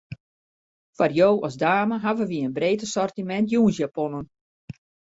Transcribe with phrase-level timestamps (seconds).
[0.97, 4.25] Foar jo as dame hawwe wy in breed assortimint jûnsjaponnen.